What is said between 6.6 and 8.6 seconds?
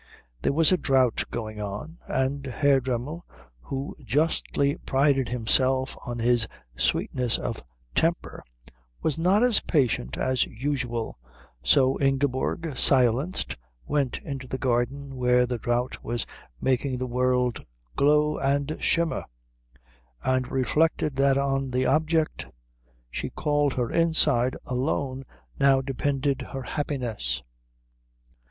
sweetness of temper,